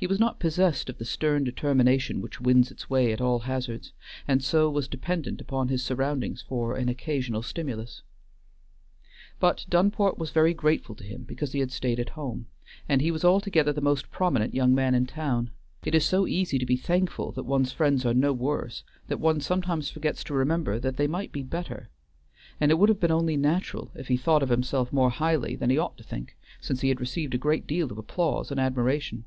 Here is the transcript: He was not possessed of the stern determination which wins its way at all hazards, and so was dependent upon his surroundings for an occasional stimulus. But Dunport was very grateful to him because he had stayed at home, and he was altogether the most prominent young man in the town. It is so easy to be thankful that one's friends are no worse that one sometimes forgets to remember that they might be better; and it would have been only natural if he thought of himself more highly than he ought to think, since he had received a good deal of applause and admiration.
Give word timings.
He 0.00 0.06
was 0.06 0.20
not 0.20 0.38
possessed 0.38 0.88
of 0.88 0.98
the 0.98 1.04
stern 1.04 1.42
determination 1.42 2.20
which 2.20 2.40
wins 2.40 2.70
its 2.70 2.88
way 2.88 3.12
at 3.12 3.20
all 3.20 3.40
hazards, 3.40 3.92
and 4.28 4.44
so 4.44 4.70
was 4.70 4.86
dependent 4.86 5.40
upon 5.40 5.66
his 5.66 5.82
surroundings 5.82 6.40
for 6.40 6.76
an 6.76 6.88
occasional 6.88 7.42
stimulus. 7.42 8.02
But 9.40 9.66
Dunport 9.68 10.16
was 10.16 10.30
very 10.30 10.54
grateful 10.54 10.94
to 10.94 11.02
him 11.02 11.24
because 11.24 11.50
he 11.50 11.58
had 11.58 11.72
stayed 11.72 11.98
at 11.98 12.10
home, 12.10 12.46
and 12.88 13.00
he 13.00 13.10
was 13.10 13.24
altogether 13.24 13.72
the 13.72 13.80
most 13.80 14.12
prominent 14.12 14.54
young 14.54 14.72
man 14.72 14.94
in 14.94 15.04
the 15.06 15.10
town. 15.10 15.50
It 15.84 15.96
is 15.96 16.04
so 16.06 16.28
easy 16.28 16.60
to 16.60 16.66
be 16.66 16.76
thankful 16.76 17.32
that 17.32 17.42
one's 17.42 17.72
friends 17.72 18.06
are 18.06 18.14
no 18.14 18.32
worse 18.32 18.84
that 19.08 19.18
one 19.18 19.40
sometimes 19.40 19.90
forgets 19.90 20.22
to 20.22 20.32
remember 20.34 20.78
that 20.78 20.96
they 20.96 21.08
might 21.08 21.32
be 21.32 21.42
better; 21.42 21.90
and 22.60 22.70
it 22.70 22.78
would 22.78 22.88
have 22.88 23.00
been 23.00 23.10
only 23.10 23.36
natural 23.36 23.90
if 23.96 24.06
he 24.06 24.16
thought 24.16 24.44
of 24.44 24.48
himself 24.48 24.92
more 24.92 25.10
highly 25.10 25.56
than 25.56 25.70
he 25.70 25.76
ought 25.78 25.96
to 25.98 26.04
think, 26.04 26.36
since 26.60 26.82
he 26.82 26.88
had 26.88 27.00
received 27.00 27.34
a 27.34 27.38
good 27.38 27.66
deal 27.66 27.90
of 27.90 27.98
applause 27.98 28.52
and 28.52 28.60
admiration. 28.60 29.24